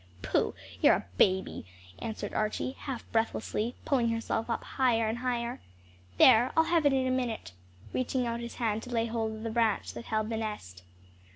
"Pooh! 0.23 0.55
you're 0.81 0.95
a 0.95 1.05
baby!" 1.19 1.63
answered 1.99 2.33
Archie, 2.33 2.71
half 2.71 3.05
breathlessly, 3.11 3.75
pulling 3.85 4.07
himself 4.07 4.49
up 4.49 4.63
higher 4.63 5.07
and 5.07 5.19
yet 5.19 5.21
higher. 5.21 5.59
"There, 6.17 6.51
I'll 6.57 6.63
have 6.63 6.87
it 6.87 6.93
in 6.93 7.05
a 7.05 7.11
minute," 7.11 7.51
reaching 7.93 8.25
out 8.25 8.39
his 8.39 8.55
hand 8.55 8.81
to 8.81 8.89
lay 8.89 9.05
hold 9.05 9.33
of 9.35 9.43
the 9.43 9.51
branch 9.51 9.93
that 9.93 10.05
held 10.05 10.29
the 10.29 10.37
nest. 10.37 10.81